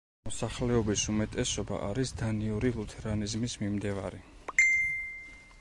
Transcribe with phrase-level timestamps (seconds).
[0.27, 4.27] მოსახლეობის უმეტესობა არის დანიური ლუთერანიზმის მიმდევარი.